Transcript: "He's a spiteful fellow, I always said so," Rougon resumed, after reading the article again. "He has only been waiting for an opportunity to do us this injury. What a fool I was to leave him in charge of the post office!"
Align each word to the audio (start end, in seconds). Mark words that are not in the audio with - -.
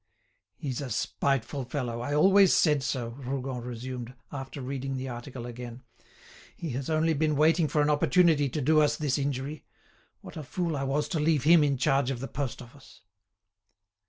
"He's 0.55 0.81
a 0.81 0.89
spiteful 0.89 1.63
fellow, 1.63 2.01
I 2.01 2.15
always 2.15 2.55
said 2.55 2.81
so," 2.81 3.09
Rougon 3.09 3.61
resumed, 3.61 4.15
after 4.31 4.59
reading 4.59 4.97
the 4.97 5.07
article 5.09 5.45
again. 5.45 5.83
"He 6.55 6.71
has 6.71 6.89
only 6.89 7.13
been 7.13 7.35
waiting 7.35 7.67
for 7.67 7.83
an 7.83 7.89
opportunity 7.91 8.49
to 8.49 8.61
do 8.61 8.81
us 8.81 8.97
this 8.97 9.19
injury. 9.19 9.63
What 10.21 10.37
a 10.37 10.41
fool 10.41 10.75
I 10.75 10.85
was 10.85 11.07
to 11.09 11.19
leave 11.19 11.43
him 11.43 11.63
in 11.63 11.77
charge 11.77 12.09
of 12.09 12.19
the 12.19 12.27
post 12.27 12.63
office!" 12.63 13.01